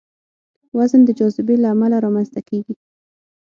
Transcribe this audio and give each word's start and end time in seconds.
وزن 0.77 1.01
د 1.05 1.09
جاذبې 1.19 1.55
له 1.63 1.67
امله 1.73 1.97
رامنځته 2.05 2.41
کېږي. 2.49 2.75